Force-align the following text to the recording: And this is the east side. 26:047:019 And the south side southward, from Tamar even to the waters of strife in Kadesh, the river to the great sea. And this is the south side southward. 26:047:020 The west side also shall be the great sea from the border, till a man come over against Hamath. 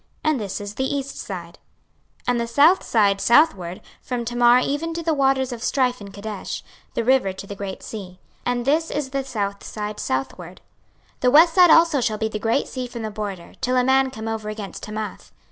And 0.23 0.39
this 0.39 0.59
is 0.59 0.73
the 0.73 0.95
east 0.95 1.15
side. 1.15 1.59
26:047:019 2.27 2.29
And 2.29 2.41
the 2.41 2.47
south 2.47 2.81
side 2.83 3.21
southward, 3.21 3.81
from 4.01 4.25
Tamar 4.25 4.57
even 4.57 4.95
to 4.95 5.03
the 5.03 5.13
waters 5.13 5.51
of 5.53 5.61
strife 5.63 6.01
in 6.01 6.09
Kadesh, 6.11 6.63
the 6.95 7.03
river 7.03 7.33
to 7.33 7.45
the 7.45 7.53
great 7.53 7.83
sea. 7.83 8.17
And 8.43 8.65
this 8.65 8.89
is 8.89 9.11
the 9.11 9.23
south 9.23 9.63
side 9.63 9.99
southward. 9.99 10.59
26:047:020 11.19 11.19
The 11.19 11.29
west 11.31 11.53
side 11.53 11.69
also 11.69 12.01
shall 12.01 12.17
be 12.17 12.29
the 12.29 12.39
great 12.39 12.67
sea 12.67 12.87
from 12.87 13.03
the 13.03 13.11
border, 13.11 13.53
till 13.61 13.75
a 13.75 13.83
man 13.83 14.09
come 14.09 14.27
over 14.27 14.49
against 14.49 14.87
Hamath. 14.87 15.31